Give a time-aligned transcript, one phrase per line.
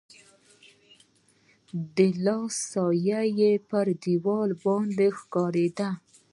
[1.95, 5.89] د لاس سایه يې پر دیوال باندي ښکارېده.